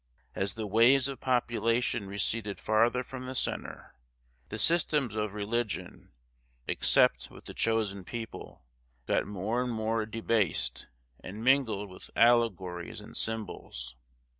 [0.33, 3.93] As the waves of population receded farther from the centre,
[4.49, 10.87] the systems of religion—except with the chosen people—got more and more debased,
[11.19, 13.95] and mingled with allegories and symbols.